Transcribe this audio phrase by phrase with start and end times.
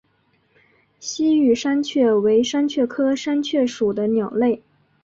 [0.99, 4.63] 西域山雀为山雀科山雀属的鸟类。